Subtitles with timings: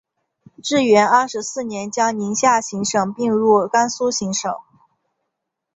[0.63, 4.51] 至元二十四年将宁夏行省并入甘肃行省。